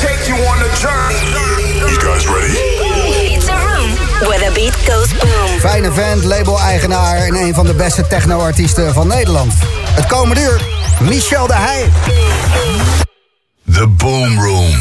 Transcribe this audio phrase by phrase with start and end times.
[0.00, 1.20] take you on a journey.
[1.90, 2.52] You guys ready?
[3.34, 3.90] It's a room
[4.28, 5.58] where the beat goes boom.
[5.60, 9.52] Fijne vent, label-eigenaar en een van de beste techno-artiesten van Nederland.
[9.90, 10.60] Het komende uur,
[11.00, 11.88] Michel de Heij.
[13.72, 14.74] The Boom Room.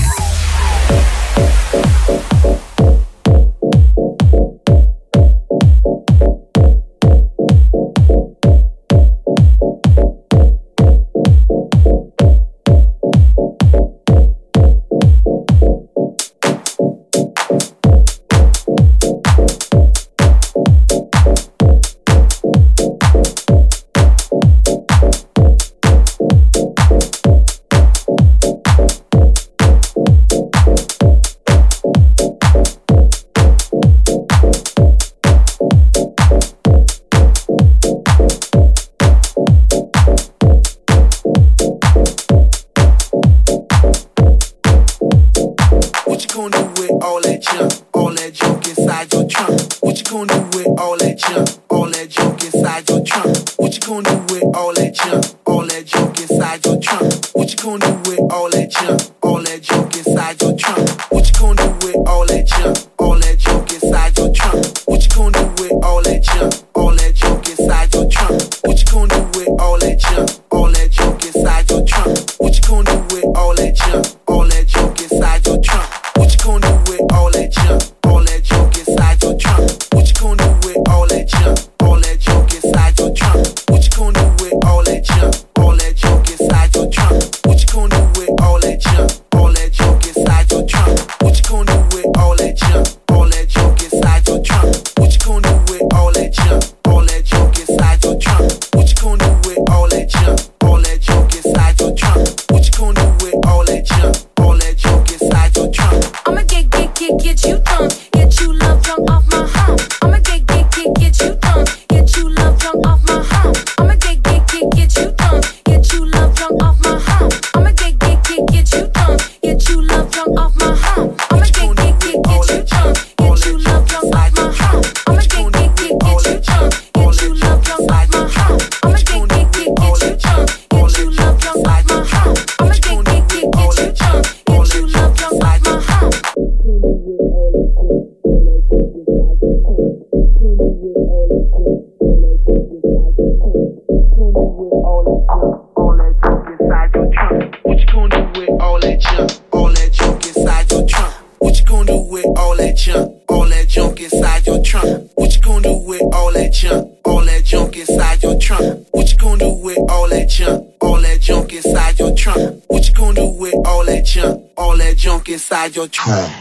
[165.88, 166.35] your.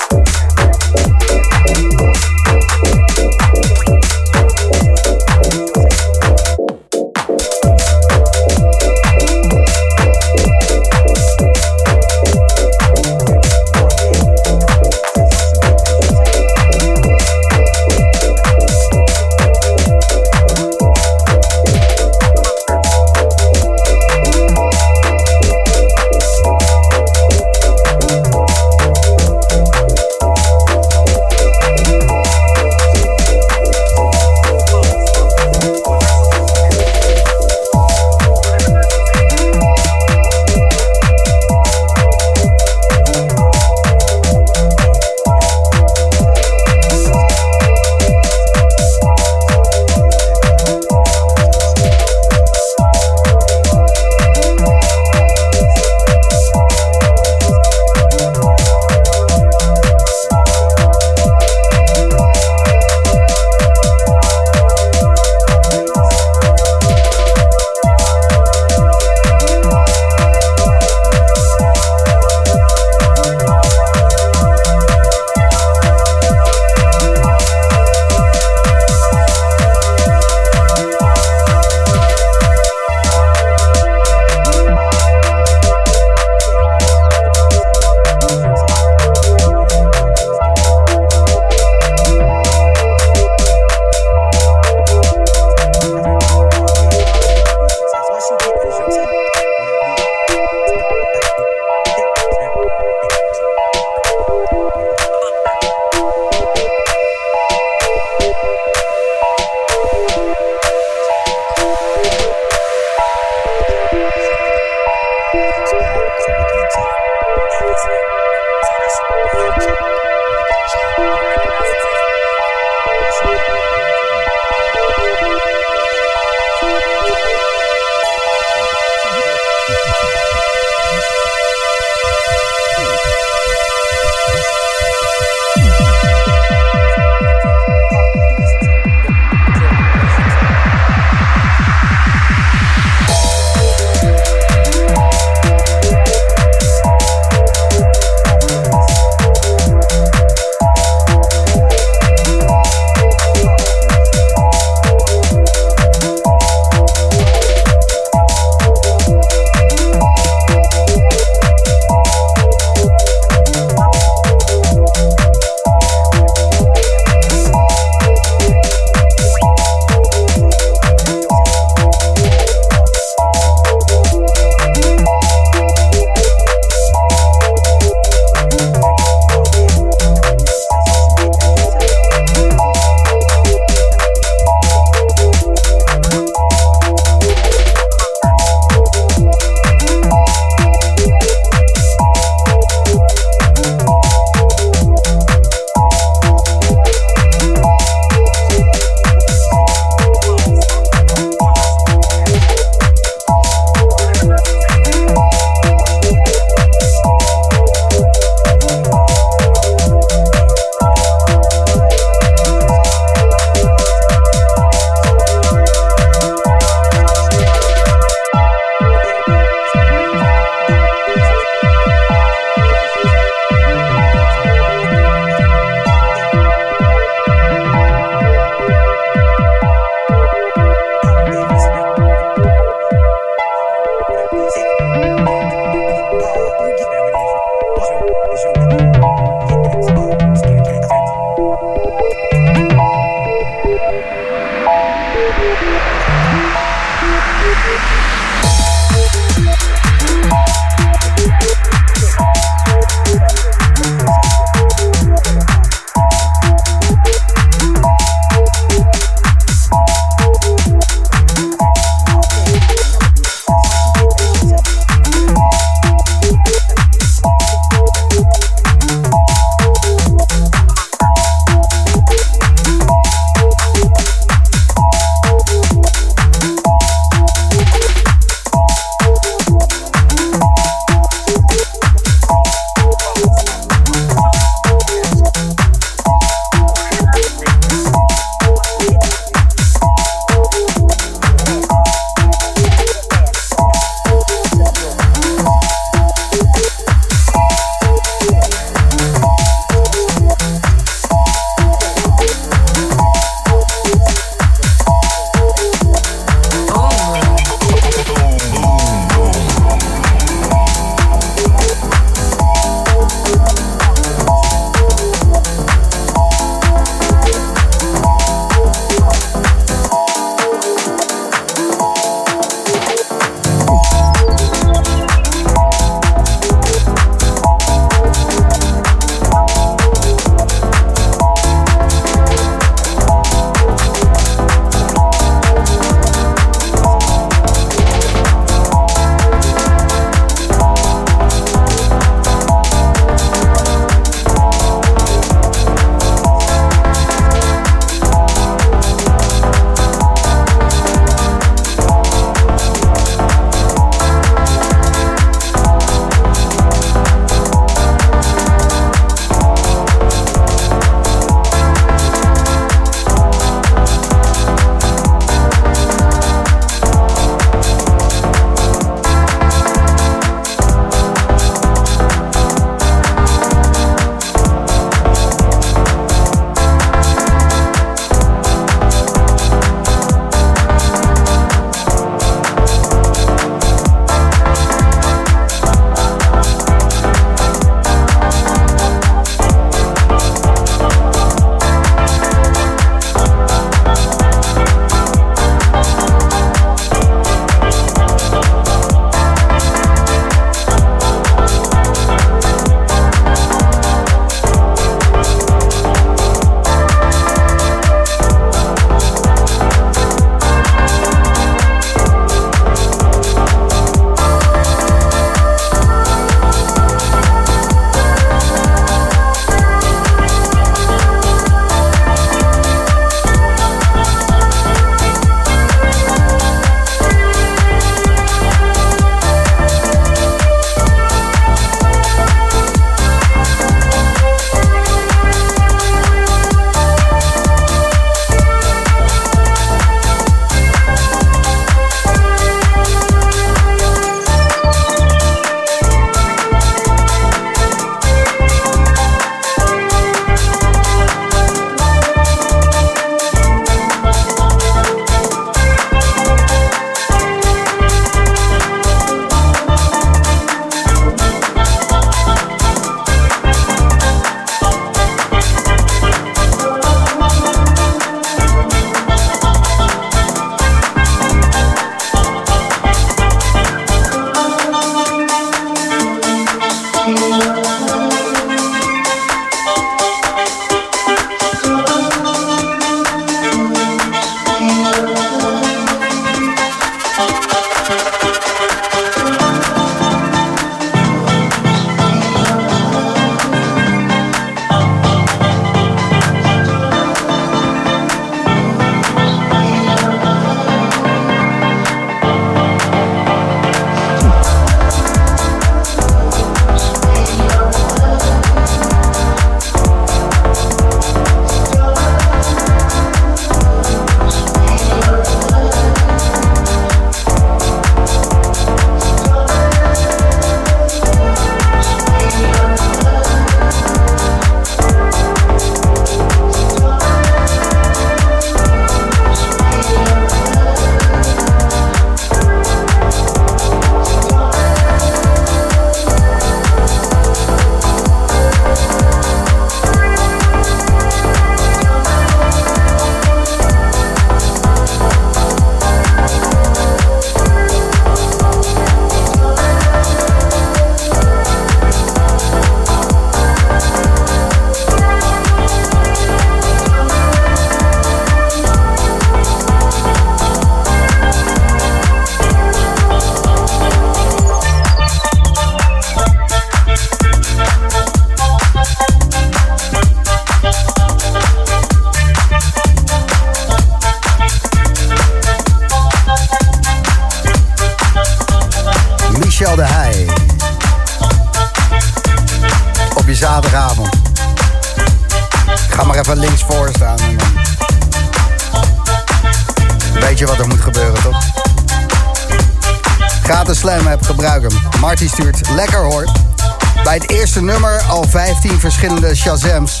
[598.98, 600.00] Verschillende Shazams.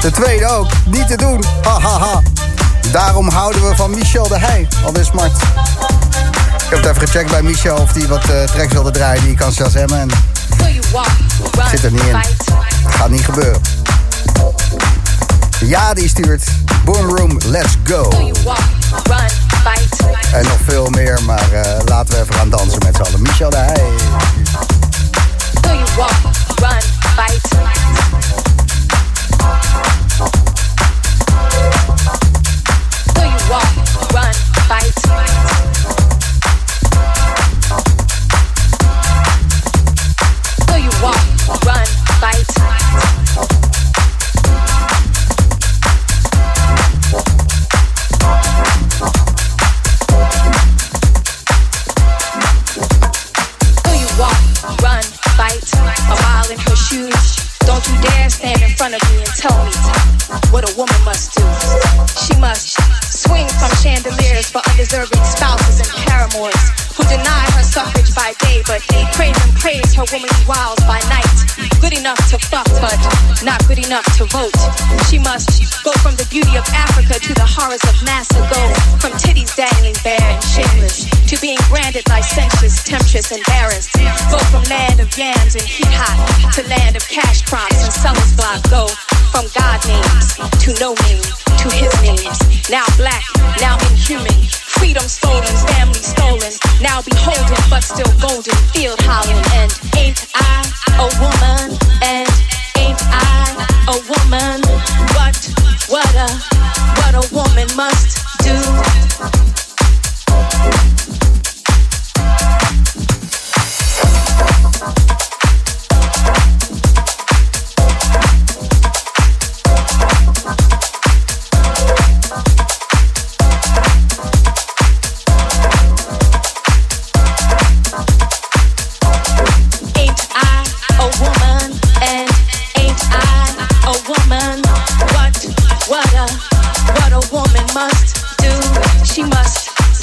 [0.00, 1.44] De tweede ook, niet te doen.
[1.62, 2.22] Hahaha.
[2.92, 4.68] Daarom houden we van Michel de Heij.
[4.84, 5.32] Al is smart.
[5.32, 9.34] Ik heb het even gecheckt bij Michel of hij wat uh, tracks wilde draaien die
[9.34, 10.00] kan Shazammen.
[10.00, 10.10] En
[11.70, 12.16] zit er niet in.
[12.88, 13.60] Gaat niet gebeuren.
[15.60, 16.44] Ja, die stuurt.
[16.84, 18.10] Boom Room, let's go.
[20.32, 23.22] En nog veel meer, maar uh, laten we even gaan dansen met z'n allen.
[23.22, 23.86] Michel de Heij.
[27.18, 28.17] fight.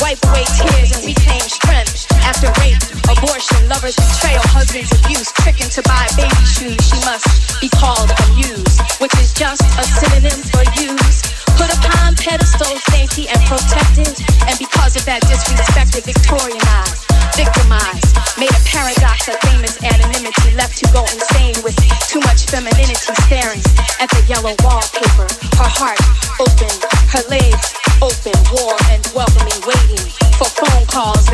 [0.06, 2.06] Wipe away tears and reclaim strength.
[2.22, 2.78] After rape,
[3.10, 7.26] abortion, lovers betrayal, husband's abuse, tricking to buy baby shoes, she must
[7.58, 11.26] be called a muse, which is just a synonym for use.
[11.58, 14.14] Put upon pedestals, dainty and protected,
[14.46, 17.02] and because of that disrespected, Victorianized,
[17.34, 21.74] victimized, made a paradox of famous anonymity, left to go insane with
[22.06, 22.94] too much femininity
[23.26, 23.64] staring
[23.98, 25.26] at the yellow wallpaper.
[25.58, 25.98] Her heart
[26.38, 26.70] open,
[27.10, 29.45] her legs open, warm and welcoming,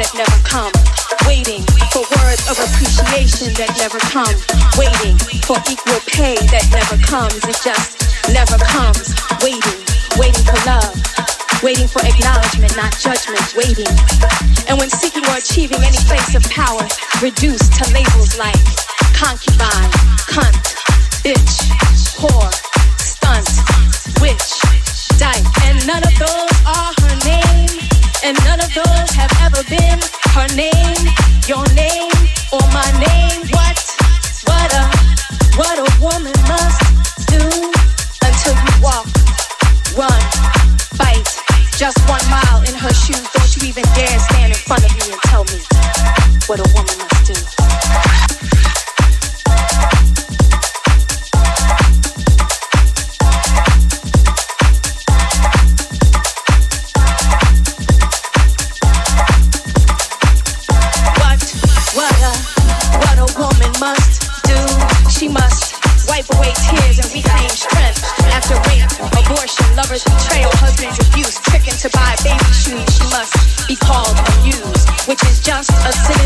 [0.02, 0.74] that never come,
[1.30, 1.62] waiting
[1.94, 4.34] for words of appreciation that never come,
[4.74, 5.14] waiting
[5.46, 7.38] for equal pay that never comes.
[7.46, 8.02] It just
[8.34, 9.14] never comes,
[9.46, 9.78] waiting,
[10.18, 10.90] waiting for love.
[11.62, 13.94] Waiting for acknowledgement, not judgment, waiting.
[14.66, 16.82] And when seeking or achieving any place of power,
[17.22, 18.58] reduced to labels like
[19.14, 19.94] concubine,
[20.26, 20.58] cunt,
[21.22, 21.70] bitch,
[22.18, 22.50] whore,
[22.98, 23.46] stunt,
[24.18, 24.58] witch,
[25.22, 25.46] dyke.
[25.70, 27.71] And none of those are her name.
[28.24, 29.98] And none of those have ever been
[30.38, 31.02] her name,
[31.48, 32.12] your name,
[32.54, 33.42] or my name.
[33.50, 33.78] What,
[34.46, 34.84] what a,
[35.58, 37.42] what a woman must do
[38.22, 39.08] until you walk,
[39.98, 40.22] run,
[40.94, 41.26] fight.
[41.78, 43.26] Just one mile in her shoes.
[43.34, 45.60] Don't you even dare stand in front of me and tell me
[46.46, 47.61] what a woman must do.
[69.92, 72.88] Lovers betrayal, husband's abuse, tricking to buy baby shoes.
[72.96, 76.21] She must be called a muse, which is just a synonym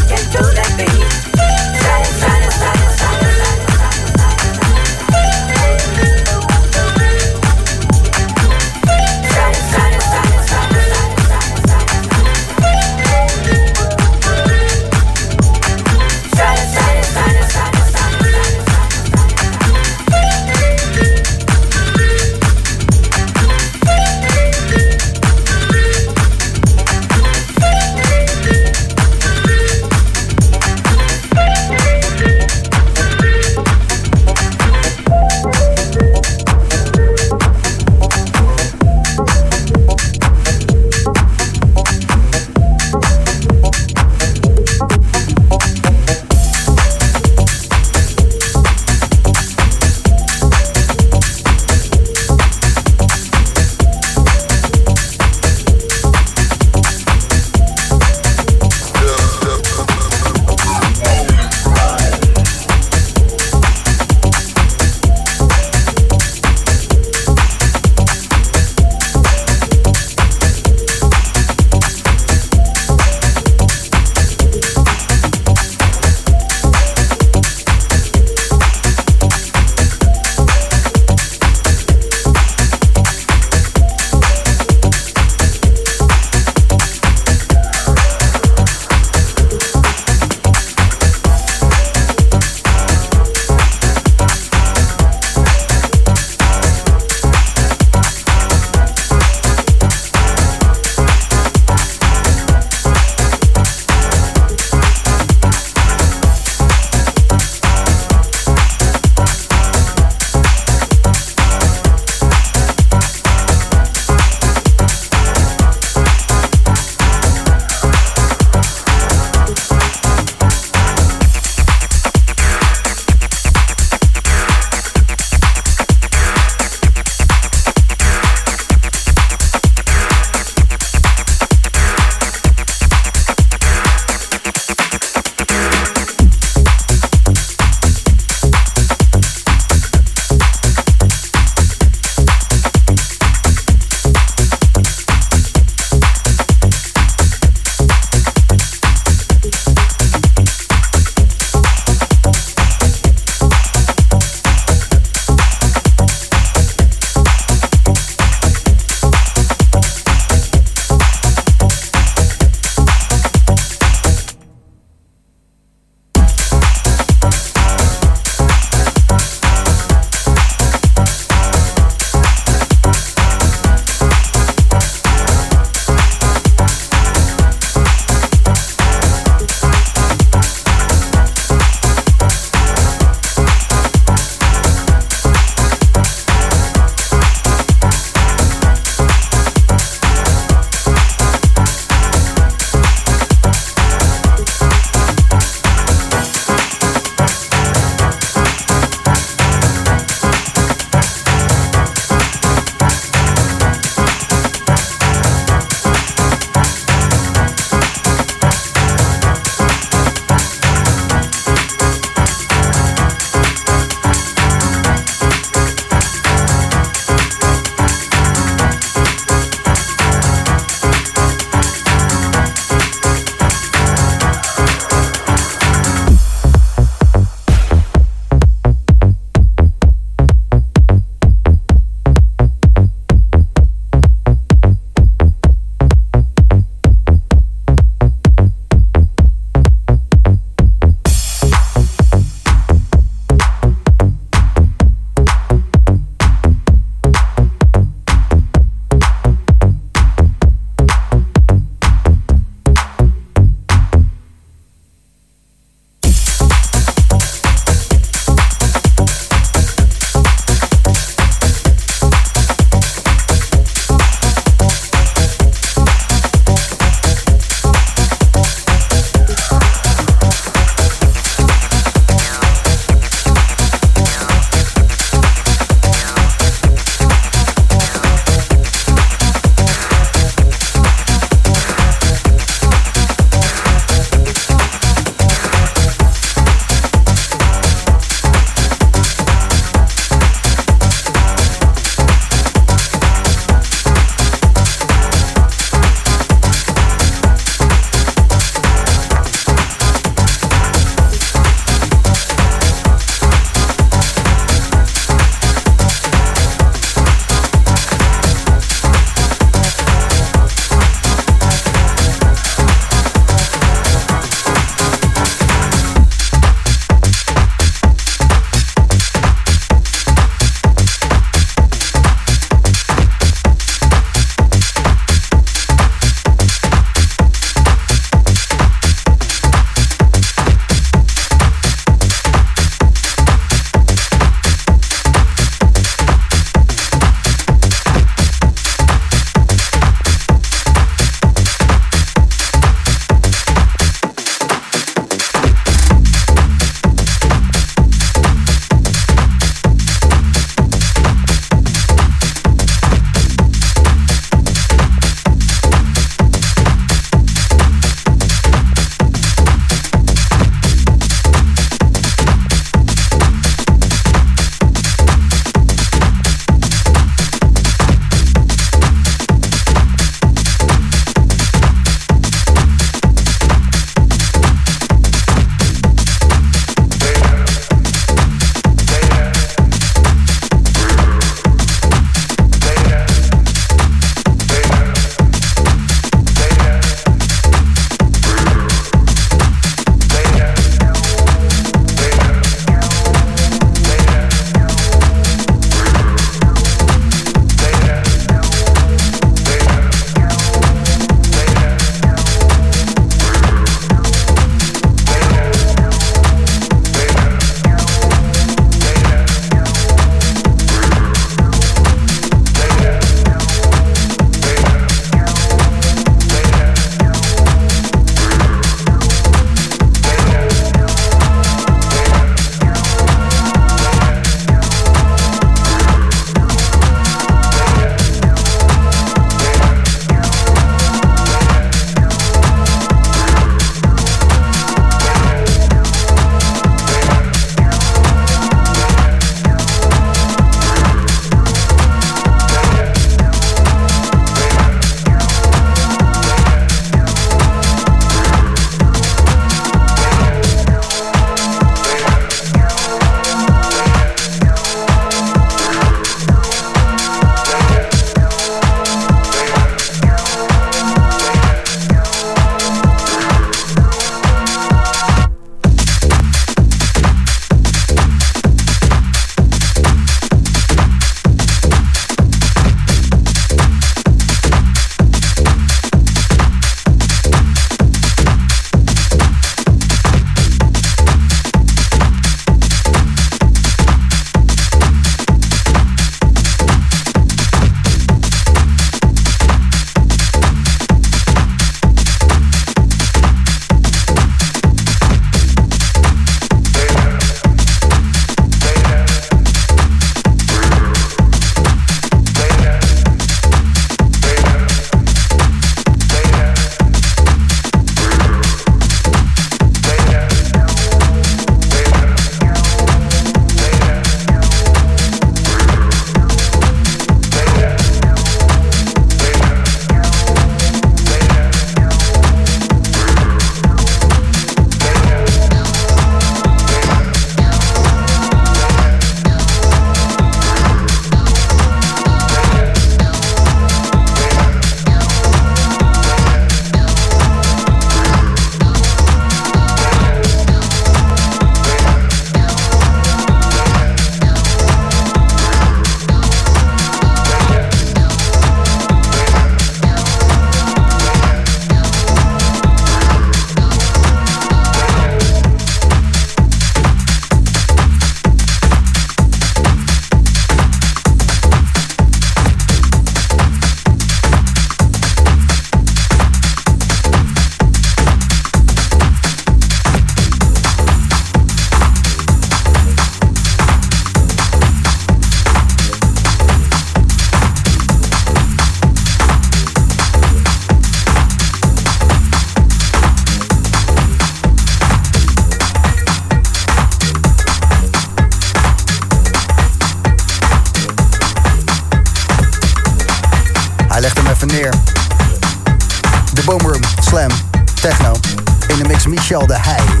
[599.31, 600.00] de mix Michel de Heij.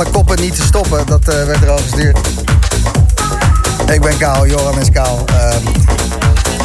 [0.00, 2.18] Kale koppen niet te stoppen, dat eh, werd er al gestuurd.
[3.92, 5.24] Ik ben Kaal, Joran is Kaal.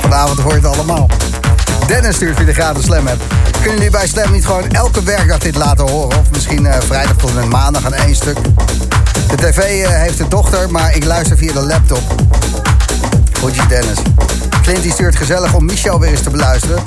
[0.02, 1.10] Vanavond hoor je het allemaal.
[1.88, 3.22] Dennis stuurt via de gratis Slam app.
[3.52, 6.20] Kunnen jullie bij Slam niet gewoon elke werkdag dit laten horen?
[6.20, 8.38] Of misschien eh, vrijdag tot en met maandag aan één stuk?
[9.28, 12.02] De tv eh, heeft een dochter, maar ik luister via de laptop.
[13.40, 13.98] Goedje Dennis.
[14.62, 16.84] Clint die stuurt gezellig om Michel weer eens te beluisteren.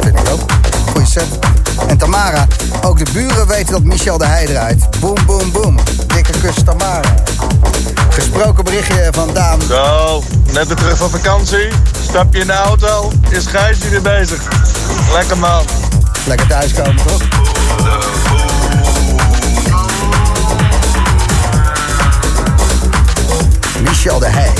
[0.00, 0.50] Vind ik ook.
[0.92, 1.28] Goeie set.
[1.86, 2.46] En Tamara,
[2.82, 5.00] ook de buren weten dat Michel de Heij draait.
[5.00, 5.78] Boom, boom, boom.
[6.06, 7.14] Dikke kus Tamara.
[8.08, 9.60] Gesproken berichtje van Daan.
[9.68, 10.22] Zo,
[10.52, 11.68] net weer terug van vakantie.
[12.08, 14.42] Stap je in de auto, is Gijsje weer bezig.
[15.12, 15.64] Lekker man.
[16.26, 17.22] Lekker thuiskomen, toch?
[23.82, 24.52] Michel de Heij.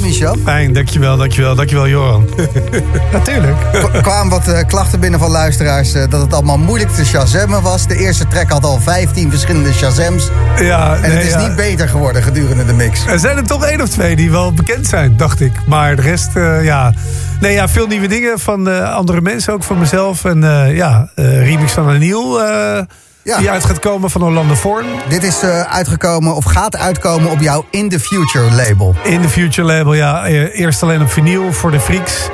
[0.00, 0.36] Michel.
[0.44, 2.28] Fijn, dankjewel, dankjewel, dankjewel Joran.
[3.12, 3.56] Natuurlijk.
[3.92, 7.62] Er kwamen wat eh, klachten binnen van luisteraars eh, dat het allemaal moeilijk te shazammen
[7.62, 7.86] was.
[7.86, 10.28] De eerste track had al 15 verschillende shazams.
[10.60, 11.46] Ja, En nee, het is ja.
[11.46, 13.06] niet beter geworden gedurende de mix.
[13.06, 15.52] Er zijn er toch één of twee die wel bekend zijn, dacht ik.
[15.66, 16.92] Maar de rest, eh, ja.
[17.40, 20.24] Nee, ja, veel nieuwe dingen van eh, andere mensen, ook van mezelf.
[20.24, 22.80] En eh, ja, eh, remix van Aniel, eh
[23.26, 23.38] Ja.
[23.38, 24.86] die uit gaat komen van Orlando Vorn.
[25.08, 28.94] Dit is eh, uitgekomen of gaat uitkomen op jouw In The Future label.
[29.02, 30.26] In de Future Label, ja.
[30.26, 32.28] eh, Eerst alleen op vinyl voor de freaks.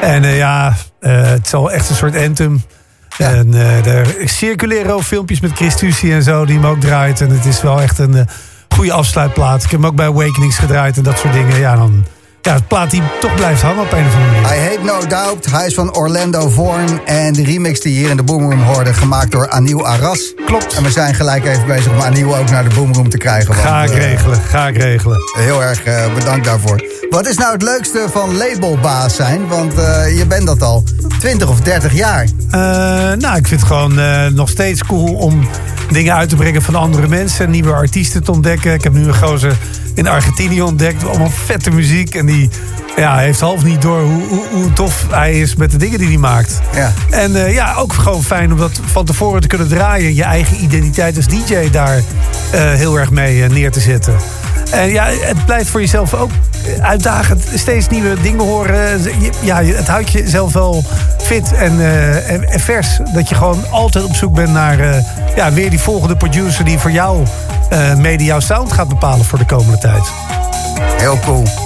[0.00, 2.62] En eh, ja, het is al echt een soort anthem.
[3.16, 3.30] Ja.
[3.30, 7.20] En er circuleren ook filmpjes met Chris Tucci en zo, die hem ook draait.
[7.20, 8.28] En het is wel echt een
[8.68, 9.64] goede afsluitplaat.
[9.64, 11.58] Ik heb hem ook bij Awakenings gedraaid en dat soort dingen.
[11.58, 12.04] Ja, dan...
[12.46, 14.56] Ja, het plaat die toch blijft hangen op een of andere manier.
[14.56, 17.00] I Hate No Doubt, hij is van Orlando Vorn.
[17.04, 20.34] En de remix die je hier in de Boomroom hoorde, gemaakt door Aniel Arras.
[20.44, 20.74] Klopt.
[20.74, 23.54] En we zijn gelijk even bezig om Aniel ook naar de Boomroom te krijgen.
[23.54, 25.18] want, Ga ik eh, regelen, ga ik regelen.
[25.38, 26.84] Heel erg eh, bedankt daarvoor.
[27.10, 29.48] Wat is nou het leukste van labelbaas zijn?
[29.48, 30.84] Want eh, je bent dat al
[31.18, 32.26] 20 of 30 jaar.
[33.18, 33.94] Nou, ik vind het gewoon
[34.34, 35.48] nog steeds cool om
[35.90, 37.50] dingen uit te brengen van andere mensen.
[37.50, 38.72] Nieuwe artiesten te ontdekken.
[38.72, 39.56] Ik heb nu een gozer
[39.96, 41.04] in Argentinië ontdekt.
[41.04, 42.14] Allemaal vette muziek.
[42.14, 42.35] En die
[42.96, 46.08] ja, heeft half niet door hoe, hoe, hoe tof hij is met de dingen die
[46.08, 46.60] hij maakt.
[46.74, 46.92] Ja.
[47.10, 50.14] En eh, ja, ook gewoon fijn om dat van tevoren te kunnen draaien.
[50.14, 52.02] Je eigen identiteit als DJ daar eh,
[52.72, 54.16] heel erg mee eh, neer te zetten.
[54.70, 56.30] En ja, het blijft voor jezelf ook
[56.80, 57.44] uitdagend.
[57.54, 59.00] Steeds nieuwe dingen horen.
[59.42, 60.84] Ja, het houdt jezelf wel
[61.22, 61.80] fit en,
[62.26, 62.98] en, en vers.
[63.14, 65.04] Dat je gewoon altijd op zoek bent naar
[65.36, 66.64] ja, weer die volgende producer...
[66.64, 67.26] die voor jou
[67.96, 70.12] mede jouw sound gaat bepalen voor de komende tijd.
[70.98, 71.65] Heel cool.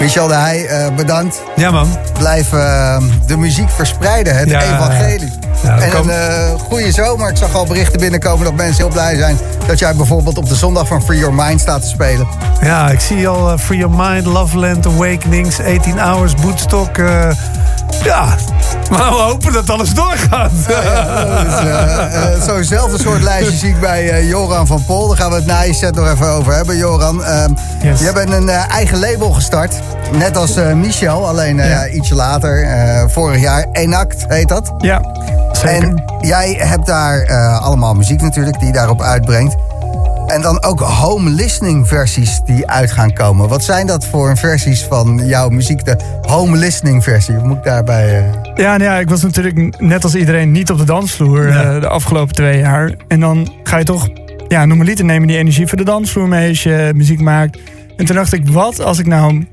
[0.00, 1.42] Michel de Heij, eh, bedankt.
[1.56, 1.88] Ja man.
[2.18, 4.62] Blijf eh, de muziek verspreiden, het Ja.
[4.62, 5.32] evangelie.
[5.62, 7.28] Ja, en een eh, goede zomer.
[7.30, 9.38] Ik zag al berichten binnenkomen dat mensen heel blij zijn...
[9.66, 12.26] dat jij bijvoorbeeld op de zondag van Free Your Mind staat te spelen.
[12.62, 16.96] Ja, ik zie al Free Your Mind, Loveland, Awakenings, 18 Hours, Bootstock.
[18.04, 18.34] Ja,
[18.90, 20.50] maar we hopen dat alles doorgaat.
[20.66, 25.08] Dus, eh, eh, Zo'nzelfde soort lijstje zie ik bij eh, Joran van Pol.
[25.08, 26.76] Daar gaan we het na je set nog even over hebben.
[26.76, 27.50] Joran, ehm
[27.82, 28.00] Yes.
[28.00, 29.74] jij bent een eigen label gestart.
[30.12, 31.86] Net als Michel, alleen Ja.
[31.88, 32.68] ietsje later.
[33.10, 33.66] vorig jaar.
[33.72, 34.72] Enact heet dat.
[34.78, 35.00] Ja,
[35.52, 35.82] zeker.
[35.82, 39.56] En jij hebt daar allemaal muziek natuurlijk die je daarop uitbrengt.
[40.26, 43.48] En dan ook home listening versies die uit gaan komen.
[43.48, 45.84] Wat zijn dat voor versies van jouw muziek?
[45.84, 47.34] De home listening versie.
[47.34, 48.18] Moet ik daarbij...
[48.18, 48.24] eh,
[48.54, 51.62] Ja, nou ja, ik was natuurlijk net als iedereen niet op de dansvloer Ja.
[51.74, 52.92] eh, de afgelopen twee jaar.
[53.08, 54.08] En dan ga je toch,
[54.48, 57.58] ja, normaliter nemen die energie voor de dansvloer mee als je muziek maakt.
[57.96, 59.46] En toen dacht ik, wat als ik nou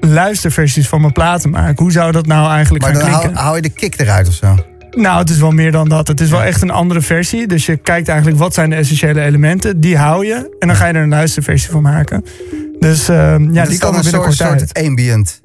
[0.00, 1.78] luisterversies van mijn platen maak?
[1.78, 3.42] Hoe zou dat nou eigenlijk Maar gaan dan hou, klinken?
[3.44, 4.54] hou je de kick eruit of zo?
[4.98, 6.08] Nou, het is wel meer dan dat.
[6.08, 7.46] Het is wel echt een andere versie.
[7.46, 9.80] Dus je kijkt eigenlijk wat zijn de essentiële elementen.
[9.80, 10.56] Die hou je.
[10.58, 12.24] En dan ga je er een luisterversie van maken.
[12.80, 14.58] Dus eh, ja, die komen een soort, binnenkort uit.
[14.60, 15.40] soort ambient.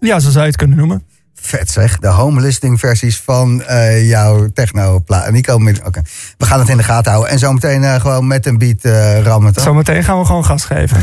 [0.00, 1.02] Ja, zo zou je het kunnen noemen.
[1.34, 5.02] Vet zeg, de home listening versies van eh, jouw techno.
[5.06, 5.86] En die komen met.
[5.86, 6.02] Oké,
[6.38, 7.32] we gaan het in de gaten houden.
[7.32, 9.52] En zometeen eh, gewoon met een beat eh rammen.
[9.52, 9.64] toch?
[9.64, 11.02] Zometeen gaan we gewoon gas geven.